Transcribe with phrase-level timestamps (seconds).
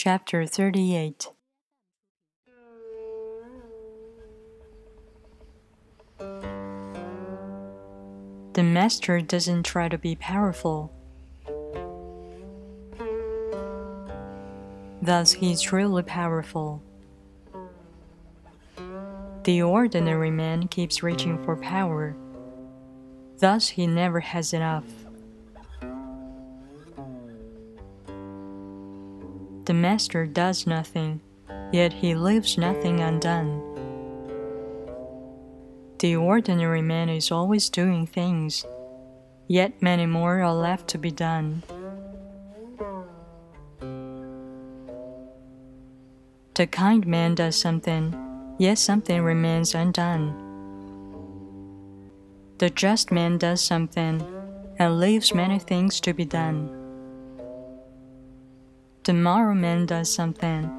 [0.00, 1.32] Chapter 38
[8.52, 10.92] The master doesn't try to be powerful.
[15.02, 16.80] Thus, he is truly powerful.
[19.42, 22.16] The ordinary man keeps reaching for power.
[23.38, 25.07] Thus, he never has enough.
[29.68, 31.20] The master does nothing,
[31.72, 33.60] yet he leaves nothing undone.
[35.98, 38.64] The ordinary man is always doing things,
[39.46, 41.62] yet many more are left to be done.
[46.54, 48.16] The kind man does something,
[48.58, 50.32] yet something remains undone.
[52.56, 54.24] The just man does something
[54.78, 56.77] and leaves many things to be done.
[59.08, 60.70] Tomorrow man does something,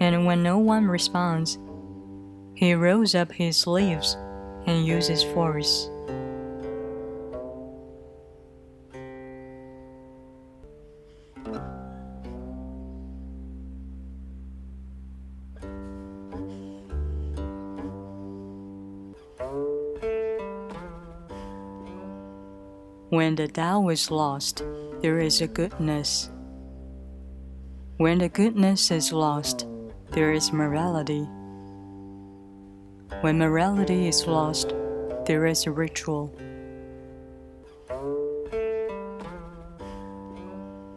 [0.00, 1.58] and when no one responds,
[2.54, 4.16] he rolls up his sleeves
[4.64, 5.90] and uses force.
[23.10, 24.62] When the Tao is lost,
[25.02, 26.30] there is a goodness.
[27.98, 29.66] When the goodness is lost,
[30.12, 31.28] there is morality.
[33.20, 34.74] When morality is lost,
[35.26, 36.34] there is a ritual.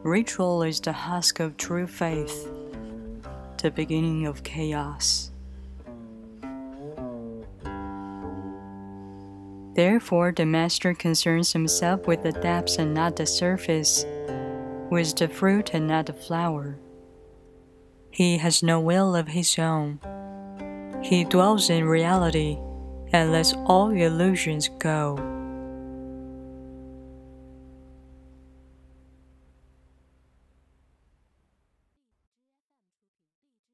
[0.03, 2.49] Ritual is the husk of true faith,
[3.61, 5.31] the beginning of chaos.
[9.75, 14.05] Therefore, the master concerns himself with the depths and not the surface,
[14.89, 16.77] with the fruit and not the flower.
[18.11, 19.99] He has no will of his own.
[21.03, 22.57] He dwells in reality
[23.11, 25.17] and lets all illusions go.